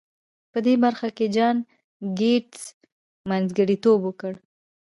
[0.51, 1.57] په دې برخه کې جان
[2.19, 2.61] ګيټس
[3.29, 4.33] منځګړيتوب وکړ.